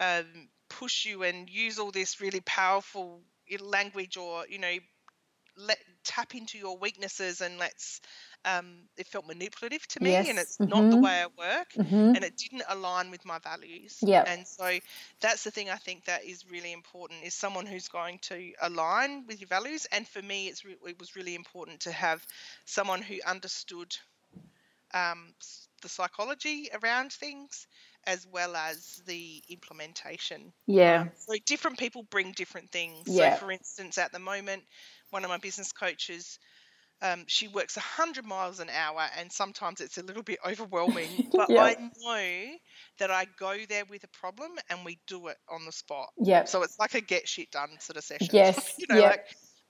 [0.00, 3.22] um, push you and use all this really powerful
[3.60, 4.76] language or, you know,
[5.58, 8.00] let tap into your weaknesses and let's.
[8.44, 10.38] Um, it felt manipulative to me, and Yes.
[10.38, 11.02] it's not the Mhm.
[11.02, 14.02] way I work hmm and it didn't align with my values.
[14.02, 14.26] Yeah.
[14.26, 14.78] And so
[15.20, 19.26] that's the thing I think that is really important is someone who's going to align
[19.26, 19.86] with your values.
[19.92, 22.26] And for me, it's re- it was really important to have
[22.64, 23.96] someone who understood
[24.94, 25.34] um,
[25.82, 27.66] the psychology around things
[28.06, 30.52] as well as the implementation.
[30.66, 31.00] Yeah.
[31.00, 33.08] Um, so different people bring different things.
[33.08, 33.12] Yeah.
[33.12, 34.64] So for instance, at the moment,
[35.10, 36.38] one of my business coaches,
[37.00, 41.22] um, she works 100 miles an hour and sometimes it's a little bit overwhelming.
[41.36, 41.56] But Yeah.
[41.56, 42.56] I know
[42.98, 46.08] that I go there with a problem and we do it on the spot.
[46.18, 46.44] Yeah.
[46.44, 48.36] So it's like a get shit done sort of session.
[48.42, 49.08] Yes, you know, yeah.
[49.08, 49.20] like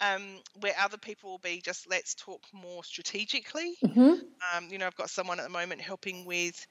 [0.01, 3.77] um, where other people will be just let's talk more strategically.
[3.83, 4.15] hmm
[4.55, 6.65] Um, you know, I've got someone at the moment helping with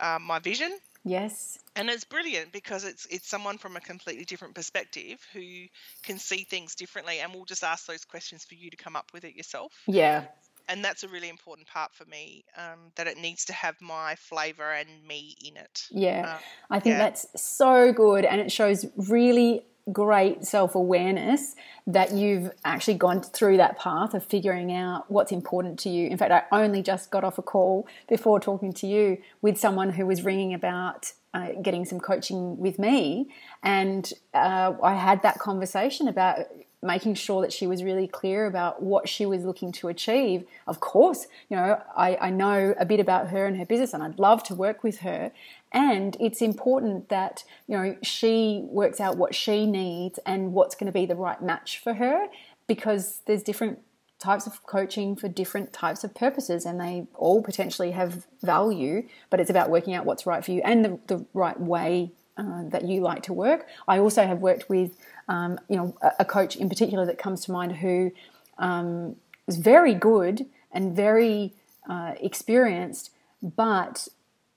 [0.00, 1.58] um, my vision Yes.
[1.76, 5.66] and it's brilliant because it's it's someone from a completely different perspective who
[6.02, 9.10] can see things differently and will just ask those questions for you to come up
[9.12, 10.24] with it yourself Yeah.
[10.68, 14.14] and that's a really important part for me um, that it needs to have my
[14.14, 16.34] flavor and me in it Yeah.
[16.36, 16.40] Um,
[16.70, 16.98] I think yeah.
[16.98, 21.54] that's so good and it shows really great self awareness
[21.86, 26.08] that you've actually gone through that path of figuring out what's important to you.
[26.08, 29.90] In fact, I only just got off a call before talking to you with someone
[29.90, 33.28] who was ringing about uh, getting some coaching with me,
[33.62, 36.38] and uh, I had that conversation about
[36.84, 40.44] making sure that she was really clear about what she was looking to achieve.
[40.66, 44.02] Of course, you know, I, I know a bit about her and her business, and
[44.02, 45.32] I'd love to work with her.
[45.72, 50.86] And it's important that, you know, she works out what she needs and what's going
[50.86, 52.28] to be the right match for her
[52.66, 53.80] because there's different
[54.18, 59.40] types of coaching for different types of purposes and they all potentially have value, but
[59.40, 62.84] it's about working out what's right for you and the, the right way uh, that
[62.84, 63.66] you like to work.
[63.86, 64.96] I also have worked with,
[65.28, 68.12] um, you know, a, coach in particular that comes to mind who
[68.58, 71.54] um, was very good and very
[71.88, 73.10] uh, experienced,
[73.42, 74.08] but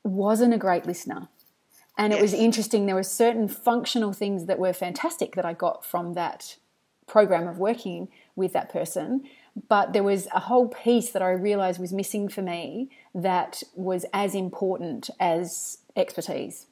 [0.04, 1.28] wasn't a great listener.
[1.98, 2.86] And it was interesting.
[2.86, 6.58] There were certain functional things that were fantastic that I got from that
[7.08, 9.24] program of working with that person.
[9.68, 14.06] But there was a whole piece that I realized was missing for me that was
[14.14, 16.68] as important as expertise.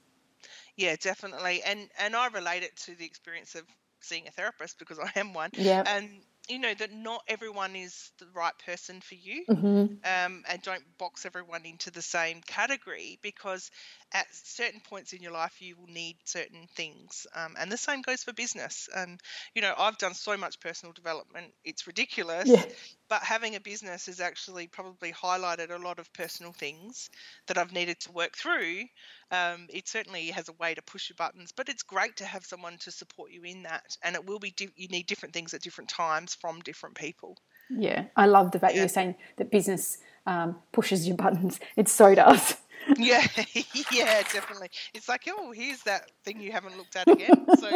[0.78, 3.64] yeah definitely and and i relate it to the experience of
[4.06, 5.50] seeing a therapist because i am one.
[5.54, 5.84] Yeah.
[5.86, 6.10] and
[6.48, 9.44] you know that not everyone is the right person for you.
[9.48, 13.72] Hmm um, and don't box everyone into the same category because
[14.14, 17.26] at certain points in your life you will need certain things.
[17.34, 18.88] Um, and the same goes for business.
[18.96, 19.20] And
[19.56, 22.48] you know i've done so much personal development it's ridiculous.
[22.48, 22.64] Yeah.
[23.10, 27.10] but having a business has actually probably highlighted a lot of personal things
[27.48, 28.84] that i've needed to work through
[29.32, 32.46] um, it certainly has a way to push your buttons but it's great to have
[32.46, 35.54] someone to support you in that and it will be di- you need different things
[35.54, 37.38] at different times from different people
[37.70, 38.06] Yeah.
[38.16, 38.82] I love the fact Yeah.
[38.82, 41.60] you're saying that business um, pushes your buttons.
[41.78, 42.56] It so does.
[42.98, 43.26] yeah,
[43.92, 44.70] yeah, definitely.
[44.94, 47.46] It's like, oh, here's that thing you haven't looked at again.
[47.60, 47.72] So,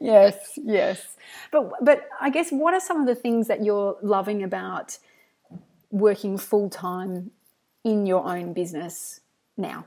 [0.00, 1.16] yes, yes.
[1.50, 4.98] But but I guess what are some of the things that you're loving about
[5.90, 7.30] working full time
[7.84, 9.20] in your own business
[9.56, 9.86] now?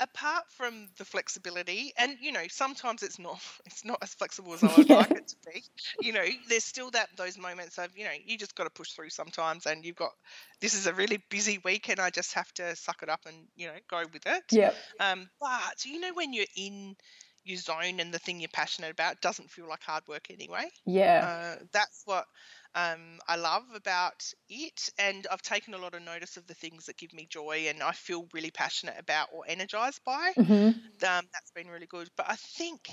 [0.00, 4.62] Apart from the flexibility, and you know, sometimes it's not, it's not as flexible as
[4.62, 5.62] I would like it to be.
[6.00, 8.92] You know, there's still that those moments of, you know, you just got to push
[8.92, 10.12] through sometimes, and you've got
[10.60, 13.36] this is a really busy week, and I just have to suck it up and
[13.56, 14.44] you know go with it.
[14.50, 14.72] Yeah.
[15.00, 16.96] Um, but you know, when you're in
[17.44, 20.68] your zone and the thing you're passionate about doesn't feel like hard work anyway.
[20.84, 21.56] Yeah.
[21.58, 22.26] Uh, that's what
[22.74, 24.90] um, I love about it.
[24.98, 27.82] And I've taken a lot of notice of the things that give me joy and
[27.82, 30.28] I feel really passionate about or energized by.
[30.36, 30.70] hmm
[31.02, 32.08] Um, that's been really good.
[32.16, 32.88] But I think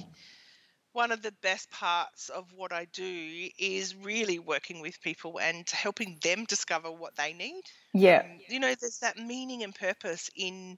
[0.94, 5.70] one of the best parts of what I do is really working with people and
[5.70, 7.64] helping them discover what they need.
[7.94, 8.24] Yeah.
[8.24, 10.78] Um, you know, there's that meaning and purpose in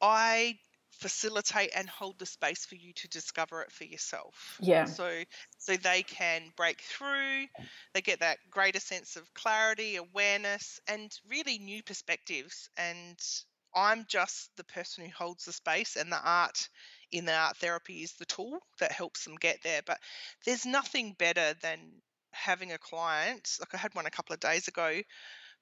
[0.00, 0.58] I
[0.98, 4.60] facilitate and hold the space for you to discover it for yourself.
[4.60, 4.84] Yeah.
[4.84, 5.24] So
[5.58, 7.46] so they can break through,
[7.94, 13.18] they get that greater sense of clarity, awareness and really new perspectives and
[13.74, 16.68] I'm just the person who holds the space and the art
[17.12, 19.82] in the art therapy is the tool that helps them get there.
[19.82, 20.00] But
[20.44, 22.00] there's nothing better than
[22.32, 25.02] having a client, like I had one a couple of days ago,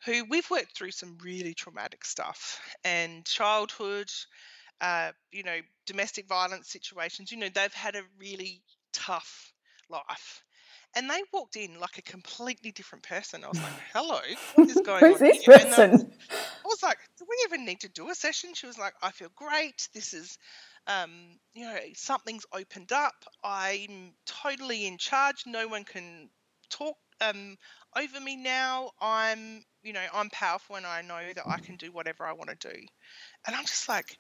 [0.05, 4.11] who we've worked through some really traumatic stuff and childhood,
[4.81, 7.31] uh, you know, domestic violence situations.
[7.31, 8.63] You know, they've had a really
[8.93, 9.53] tough
[9.89, 10.45] life.
[10.95, 13.45] And they walked in like a completely different person.
[13.45, 14.21] I was like, "Hello,
[14.55, 16.13] what is going Who's on?" this here?" Person?
[16.31, 19.11] I was like, "Do we even need to do a session?" She was like, "I
[19.11, 19.89] feel great.
[19.95, 20.39] This is,
[20.87, 23.15] um, you know, something's opened up.
[23.45, 25.45] I'm totally in charge.
[25.47, 26.31] No one can
[26.71, 27.57] talk um,
[27.97, 28.91] over me now.
[29.01, 32.51] I'm, you know, I'm powerful, and I know that I can do whatever I want
[32.59, 32.87] to do."
[33.47, 34.19] And I'm just like,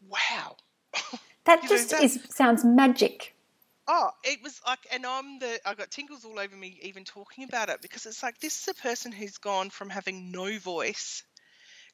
[0.00, 0.56] "Wow."
[1.44, 3.32] That You know, just that- is sounds magic.
[3.88, 7.44] Oh, it was like, and I'm the, I got tingles all over me even talking
[7.44, 11.22] about it because it's like this is a person who's gone from having no voice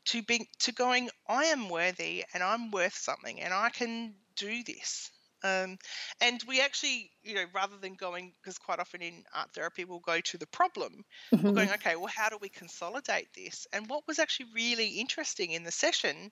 [0.07, 4.65] to being to going, I am worthy and I'm worth something and I can do
[4.65, 5.11] this.
[5.45, 5.79] Um,
[6.21, 10.01] and we actually, you know, rather than going, because quite often in art therapy we'll
[10.01, 11.05] go to the problem,
[11.45, 11.67] we're Mhm.
[11.67, 13.67] going, okay, well, how do we consolidate this?
[13.73, 16.31] And what was actually really interesting in the session,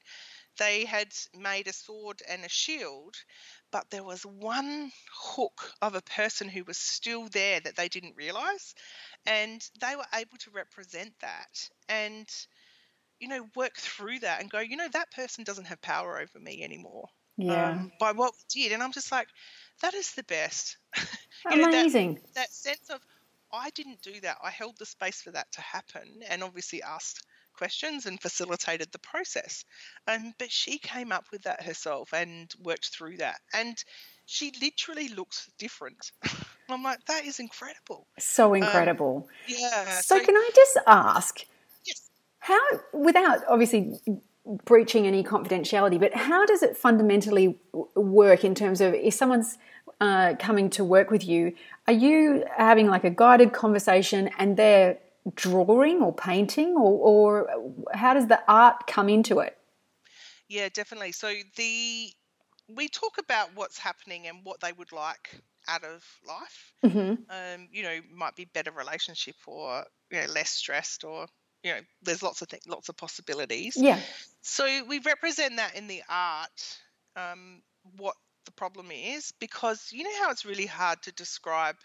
[0.58, 3.16] they had made a sword and a shield,
[3.72, 8.16] but there was one hook of a person who was still there that they didn't
[8.16, 8.74] realize.
[9.26, 12.28] And they were able to represent that and,
[13.20, 16.40] you know, work through that and go, you know, that person doesn't have power over
[16.40, 17.70] me anymore Yeah.
[17.70, 18.72] um, by what we did.
[18.72, 19.28] And I'm just like,
[19.82, 20.76] that is the best.
[21.50, 22.20] you know, that- Amazing.
[22.34, 23.00] that sense of
[23.52, 24.36] I didn't do that.
[24.42, 28.98] I held the space for that to happen and obviously asked questions and facilitated the
[29.00, 29.64] process.
[30.06, 33.40] Um, but she came up with that herself and worked through that.
[33.52, 33.76] And
[34.26, 36.12] she literally looks different.
[36.68, 38.06] I'm like, that is incredible.
[38.18, 39.28] So incredible.
[39.48, 40.00] Yeah.
[40.00, 41.40] so, can I just ask,
[41.84, 42.08] yes.
[42.38, 42.60] how,
[42.92, 43.98] without obviously
[44.64, 47.58] breaching any confidentiality, but how does it fundamentally
[47.94, 49.58] work in terms of if someone's
[50.00, 51.54] uh, coming to work with you,
[51.86, 54.98] are you having like a guided conversation and they're
[55.34, 59.58] drawing or painting, or, or how does the art come into it?
[60.48, 61.12] Yeah, definitely.
[61.12, 62.10] So the
[62.68, 66.72] we talk about what's happening and what they would like out of life.
[66.82, 71.26] hmm um, you know, might be better relationship or you know less stressed or
[71.62, 73.76] you know, there's lots of things, lots of possibilities.
[73.76, 74.00] Yeah.
[74.42, 76.78] So we represent that in the art,
[77.16, 77.62] um,
[77.96, 78.14] what
[78.46, 81.76] the problem is, because you know how it's really hard to describe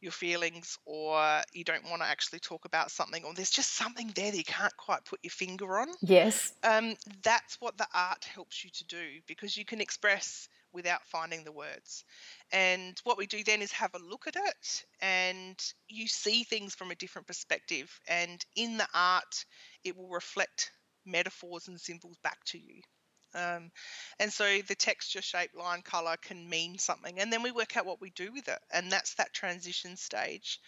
[0.00, 4.10] your feelings or you don't want to actually talk about something or there's just something
[4.14, 6.52] there that you can't quite put your finger on Yes.
[6.62, 11.44] um, that's what the art helps you to do because you can express without finding
[11.44, 12.04] the words.
[12.52, 15.56] And what we do then is have a look at it and
[15.88, 17.90] you see things from a different perspective.
[18.08, 19.44] And in the art,
[19.84, 20.70] it will reflect
[21.06, 22.82] metaphors and symbols back to you.
[23.34, 23.70] Um,
[24.18, 27.20] and so the texture, shape, line, color can mean something.
[27.20, 28.58] And then we work out what we do with it.
[28.72, 30.60] And that's that transition stage.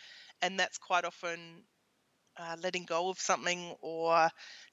[0.43, 1.65] And that's quite often
[2.41, 4.29] uh, letting go of something or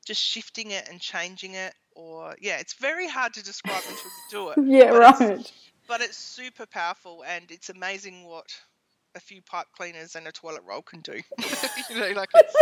[0.05, 4.23] just shifting it and changing it or yeah it's very hard to describe until you
[4.29, 5.51] do it Yeah, but it's- right.
[5.87, 8.45] but it's super powerful and it's amazing what
[9.15, 11.13] a few pipe cleaners and a toilet roll can do
[11.89, 12.55] you know like it's,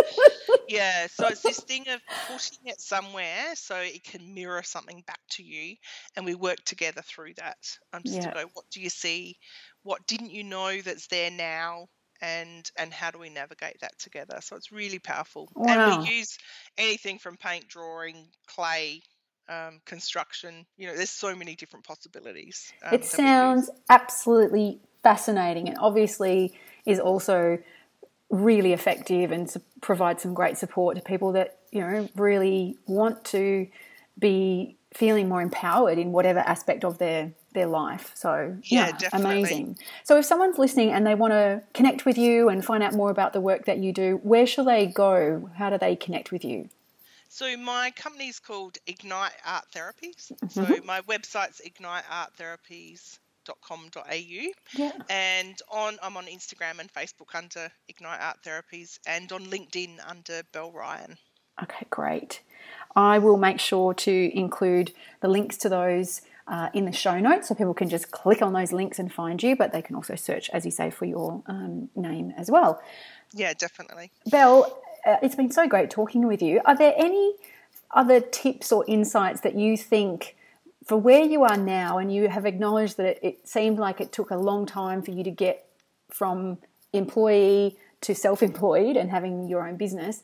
[0.69, 5.19] yeah so it's this thing of putting it somewhere so it can mirror something back
[5.29, 5.75] to you
[6.15, 7.57] and we work together through that
[7.93, 8.29] um, just Yeah.
[8.29, 9.35] to go what do you see
[9.83, 11.87] what didn't you know that's there now
[12.25, 15.67] and and how do we navigate that together so it's really powerful Wow.
[15.91, 16.37] and we use
[16.77, 19.01] anything from paint drawing clay
[19.47, 23.27] um, construction you know there's so many different possibilities um, It that we use.
[23.27, 27.59] sounds absolutely fascinating and obviously is also
[28.31, 33.67] really effective and provides some great support to people that, you know, really want to
[34.17, 38.11] be feeling more empowered in whatever aspect of their their life.
[38.13, 39.39] So, Yeah, yeah, definitely.
[39.39, 39.79] amazing.
[40.03, 43.09] So if someone's listening and they want to connect with you and find out more
[43.09, 45.49] about the work that you do, where shall they go?
[45.55, 46.69] How do they connect with you?
[47.29, 50.31] So my company is called Ignite Art Therapies.
[50.31, 50.47] Mm-hmm.
[50.47, 54.91] So my website's ignitearttherapies.com.au Yeah.
[55.09, 60.41] and on I'm on Instagram and Facebook under Ignite Art Therapies and on LinkedIn under
[60.51, 61.17] Belle Ryan.
[61.61, 62.41] Okay, great.
[62.95, 67.47] I will make sure to include the links to those uh, in the show notes
[67.47, 70.15] so people can just click on those links and find you, but they can also
[70.15, 72.81] search, as you say, for your um, name as well.
[73.33, 74.11] Yeah, definitely.
[74.29, 76.61] Belle, uh, it's been so great talking with you.
[76.65, 77.35] Are there any
[77.91, 80.35] other tips or insights that you think
[80.85, 84.11] for where you are now, and you have acknowledged that it, it seemed like it
[84.11, 85.65] took a long time for you to get
[86.09, 86.59] from
[86.93, 90.21] employee to self employed and having your own business,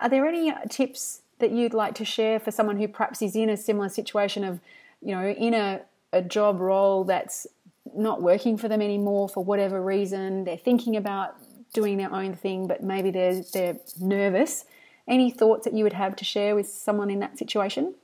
[0.00, 3.48] are there any tips that you'd like to share for someone who perhaps is in
[3.48, 4.60] a similar situation of,
[5.04, 5.82] you know, in a,
[6.12, 7.46] a job role that's
[7.94, 10.44] not working for them anymore for whatever reason?
[10.44, 11.36] They're thinking about
[11.72, 14.64] doing their own thing, but maybe they're, they're nervous.
[15.06, 17.94] Any thoughts that you would have to share with someone in that situation?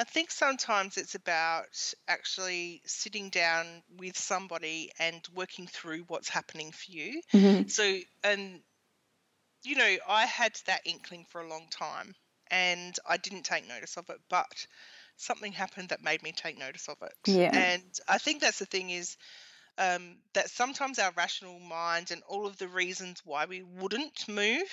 [0.00, 6.70] I think sometimes it's about actually sitting down with somebody and working through what's happening
[6.70, 7.20] for you.
[7.32, 7.68] Mm-hmm.
[7.68, 8.60] So, and
[9.64, 12.14] you know, I had that inkling for a long time
[12.50, 14.66] and I didn't take notice of it, but
[15.18, 17.12] something happened that made me take notice of it.
[17.26, 17.50] Yeah.
[17.52, 19.16] And I think that's the thing is
[19.76, 24.68] um, that sometimes our rational mind and all of the reasons why we wouldn't move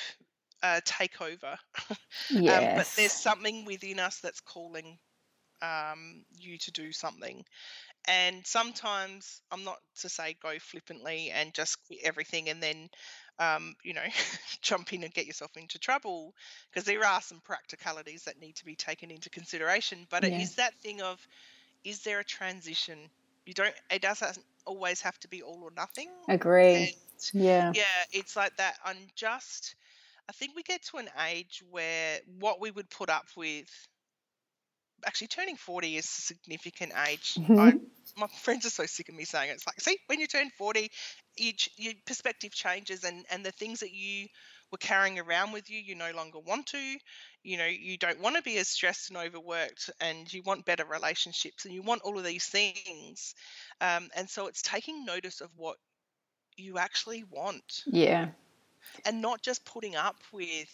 [0.63, 1.57] uh, take over.
[2.29, 2.63] Yes.
[2.71, 4.97] um, but there's something within us that's calling
[5.61, 7.43] um, you to do something.
[8.07, 12.89] And sometimes I'm not to say go flippantly and just quit everything and then,
[13.39, 14.03] um, you know,
[14.61, 16.33] jump in and get yourself into trouble
[16.71, 20.07] because there are some practicalities that need to be taken into consideration.
[20.09, 20.41] But it Yeah.
[20.41, 21.25] is that thing of,
[21.83, 23.09] is there a transition?
[23.45, 23.73] You don't.
[23.91, 26.09] It doesn't always have to be all or nothing.
[26.27, 26.75] Agree.
[26.75, 26.93] And
[27.33, 27.71] Yeah.
[27.73, 29.75] yeah, it's like that unjust.
[30.27, 33.69] I think we get to an age where what we would put up with.
[35.05, 37.39] Actually, turning 40 is a significant age.
[37.57, 37.73] I,
[38.17, 39.53] my friends are so sick of me saying it.
[39.53, 40.89] It's like, see, when you turn 40,
[41.37, 44.27] you, your perspective changes, and, and the things that you
[44.71, 46.97] were carrying around with you, you no longer want to.
[47.43, 50.85] You know, you don't want to be as stressed and overworked, and you want better
[50.85, 53.35] relationships, and you want all of these things.
[53.81, 55.77] Um, and so it's taking notice of what
[56.57, 58.31] you actually want Yeah.
[59.05, 60.69] and not just putting up with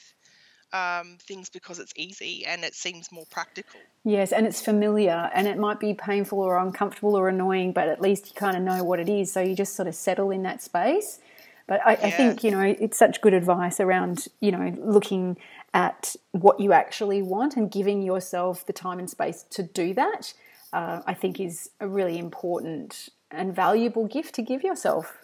[0.73, 3.79] um, things because it's easy and it seems more practical.
[4.03, 8.01] Yes, and it's familiar and it might be painful or uncomfortable or annoying, but at
[8.01, 9.31] least you kind of know what it is.
[9.31, 11.19] So you just sort of settle in that space.
[11.67, 15.37] But I, I think, you know, it's such good advice around, you know, looking
[15.73, 20.33] at what you actually want and giving yourself the time and space to do that,
[20.73, 25.19] uh, I think is a really important and valuable gift to give yourself.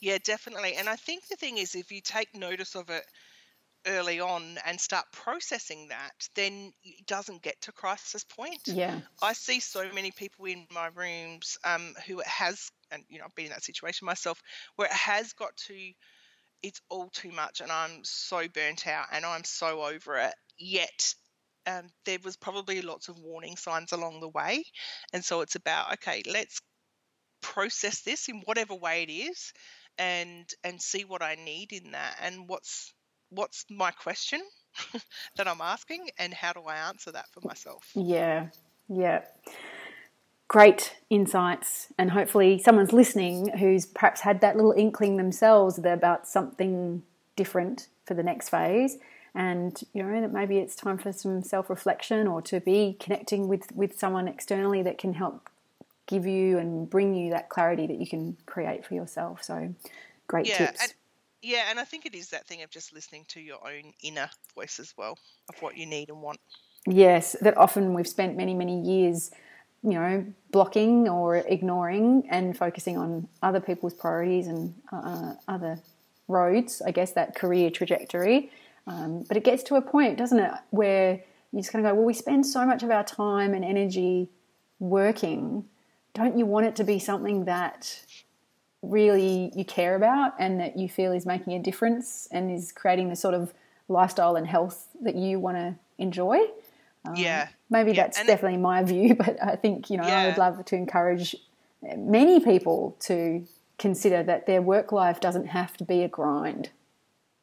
[0.00, 0.74] Yeah, definitely.
[0.74, 3.06] And I think the thing is, if you take notice of it
[3.86, 8.60] early on and start processing that, then it doesn't get to crisis point.
[8.66, 9.00] Yeah.
[9.20, 13.24] I see so many people in my rooms um, who it has, and you know,
[13.24, 14.40] I've been in that situation myself,
[14.76, 15.92] where it has got to,
[16.62, 20.34] it's all too much, and I'm so burnt out, and I'm so over it.
[20.58, 21.14] Yet,
[21.66, 24.64] um, there was probably lots of warning signs along the way,
[25.12, 26.60] and so it's about okay, let's
[27.40, 29.52] process this in whatever way it is,
[29.98, 32.92] and and see what I need in that, and what's
[33.34, 34.40] what's my question
[35.36, 37.90] that I'm asking, and how do I answer that for myself.
[37.94, 38.48] Yeah,
[38.88, 39.22] yeah.
[40.48, 47.02] Great insights, and hopefully, someone's listening who's perhaps had that little inkling themselves about something
[47.36, 48.98] different for the next phase,
[49.34, 53.72] and you know that maybe it's time for some self-reflection or to be connecting with
[53.74, 55.48] with someone externally that can help
[56.06, 59.42] give you and bring you that clarity that you can create for yourself.
[59.42, 59.74] So,
[60.26, 60.82] great Yeah, tips.
[60.82, 60.92] and
[61.42, 64.30] yeah, and I think it is that thing of just listening to your own inner
[64.54, 65.18] voice as well
[65.48, 66.38] of what you need and want.
[66.86, 69.30] Yes, that often we've spent many, many years,
[69.82, 75.78] you know, blocking or ignoring and focusing on other people's priorities and uh, other
[76.28, 78.50] roads, I guess, that career trajectory.
[78.86, 81.22] Um, but it gets to a point, doesn't it, where
[81.52, 84.28] you just kind of go, well, we spend so much of our time and energy
[84.78, 85.64] working.
[86.14, 88.04] Don't you want it to be something that
[88.82, 93.08] really you care about and that you feel is making a difference and is creating
[93.08, 93.54] the sort of
[93.88, 96.38] lifestyle and health that you want to enjoy?
[97.04, 100.04] Um, yeah, Maybe Yeah, that's and it- definitely my view, but I think, you know,
[100.04, 101.36] I would love to encourage
[101.96, 103.46] many people to
[103.78, 106.70] consider that their work life doesn't have to be a grind.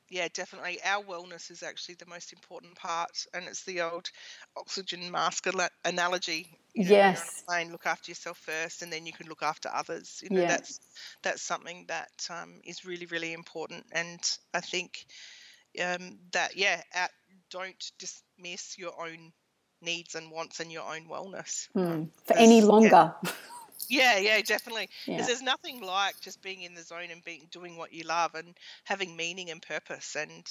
[0.10, 0.80] Yeah, definitely.
[0.84, 4.10] Our wellness is actually the most important part, and it's the old
[4.58, 5.46] oxygen mask
[5.86, 6.58] analogy.
[6.74, 7.44] You know, when you're on a Yes.
[7.52, 10.20] plane, look after yourself first, and then you can look after others.
[10.24, 10.48] You know, Yeah.
[10.48, 10.80] that's
[11.24, 14.20] that's something that um, is really, really important, and
[14.54, 15.06] I think
[15.84, 17.12] um, that yeah, at,
[17.52, 19.32] don't dismiss your own
[19.82, 21.68] needs and wants and your own wellness.
[21.74, 22.06] Hmm.
[22.26, 23.14] For any longer.
[23.24, 23.32] yeah.
[24.00, 24.90] Yeah, yeah, definitely.
[25.06, 25.16] Yeah.
[25.16, 28.36] Because there's nothing like just being in the zone and being doing what you love
[28.36, 30.48] and having meaning and purpose and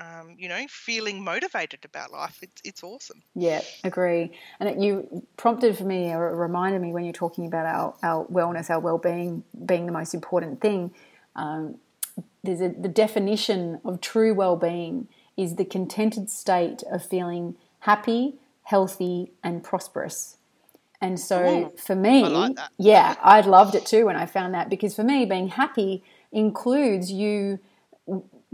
[0.00, 2.38] um, you know feeling motivated about life.
[2.42, 3.22] It's it's awesome.
[3.34, 4.30] Yeah, agree.
[4.60, 8.26] And it, you prompted for me or reminded me when you're talking about our, our
[8.26, 10.92] wellness, our well-being being the most important thing.
[11.36, 11.76] Um,
[12.42, 19.32] there's a, the definition of true well-being is the contented state of feeling happy, healthy,
[19.42, 20.37] and prosperous.
[21.00, 24.96] And so for me, like yeah, I loved it too when I found that because
[24.96, 27.60] for me, being happy includes you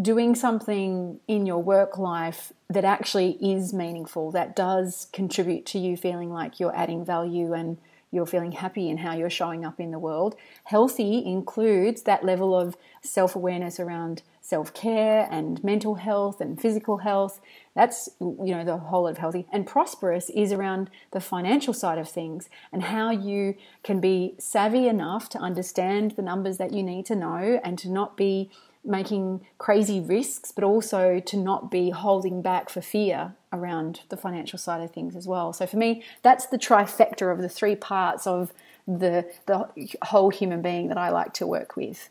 [0.00, 5.96] doing something in your work life that actually is meaningful, that does contribute to you
[5.96, 7.78] feeling like you're adding value and
[8.10, 10.36] you're feeling happy in how you're showing up in the world.
[10.64, 16.98] Healthy includes that level of self awareness around self care and mental health and physical
[16.98, 17.40] health.
[17.74, 19.46] That's, you know, the whole of healthy.
[19.50, 24.86] And prosperous is around the financial side of things and how you can be savvy
[24.86, 28.50] enough to understand the numbers that you need to know and to not be
[28.84, 34.58] making crazy risks, but also to not be holding back for fear around the financial
[34.58, 35.54] side of things as well.
[35.54, 38.52] So for me, that's the trifecta of the three parts of
[38.86, 39.70] the the
[40.02, 42.10] whole human being that I like to work with.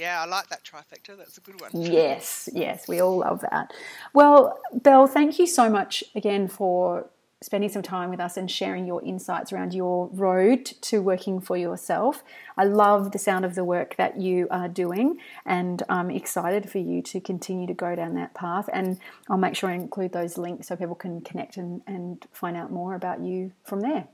[0.00, 1.14] Yeah, I like that trifecta.
[1.18, 1.70] That's a good one.
[1.74, 3.70] Yes, yes, we all love that.
[4.14, 7.10] Well, Belle, thank you so much again for
[7.42, 11.54] spending some time with us and sharing your insights around your road to working for
[11.54, 12.24] yourself.
[12.56, 16.78] I love the sound of the work that you are doing, and I'm excited for
[16.78, 18.70] you to continue to go down that path.
[18.72, 18.98] And
[19.28, 22.72] I'll make sure I include those links so people can connect and, and find out
[22.72, 24.08] more about you from there.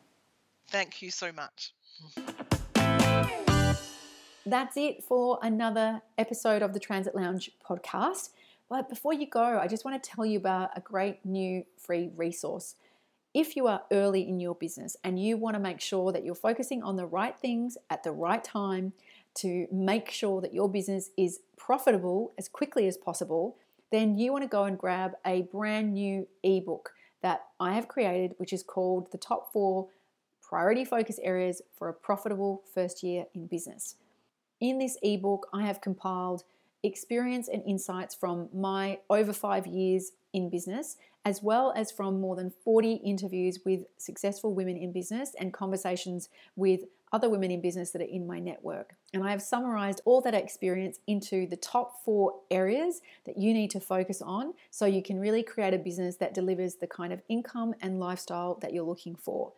[0.69, 1.73] Thank you so much.
[4.49, 8.31] That's it for another episode of the Transit Lounge podcast.
[8.71, 12.11] But before you go, I just want to tell you about a great new free
[12.15, 12.77] resource
[13.35, 16.37] if you are early in your business and you want to make sure that you're
[16.37, 18.93] focusing on the right things at the right time
[19.35, 23.57] to make sure that your business is profitable as quickly as possible,
[23.91, 28.37] then you want to go and grab a brand new ebook that I have created,
[28.37, 29.89] which is called The Top Four
[30.41, 33.97] Priority Focus Areas for a Profitable First Year in Business.
[34.61, 36.45] In this ebook, I have compiled
[36.83, 40.97] experience and insights from my over five years in business
[41.27, 46.29] as well as from more than 40 interviews with successful women in business and conversations
[46.55, 46.83] with
[47.13, 48.95] other women in business that are in my network.
[49.13, 53.73] And I have summarized all that experience into the top four areas that you need
[53.73, 57.23] to focus on so you can really create a business that delivers the kind of
[57.29, 59.53] income and lifestyle that you're looking for.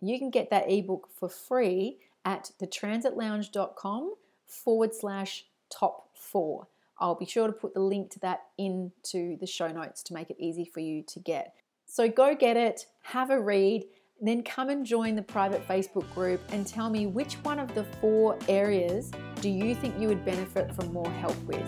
[0.00, 1.98] You can get that ebook for free
[2.28, 4.14] at thetransitlounge.com
[4.46, 6.68] forward slash top four.
[7.00, 10.28] I'll be sure to put the link to that into the show notes to make
[10.28, 11.54] it easy for you to get.
[11.86, 13.86] So go get it, have a read,
[14.20, 17.84] then come and join the private Facebook group and tell me which one of the
[18.00, 19.10] four areas
[19.40, 21.64] do you think you would benefit from more help with.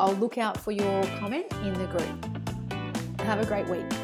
[0.00, 3.20] I'll look out for your comment in the group.
[3.20, 3.99] Have a great week.